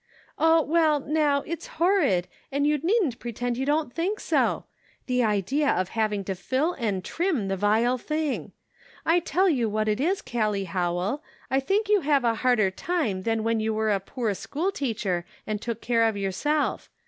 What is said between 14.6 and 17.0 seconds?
teacher and took care of yourself.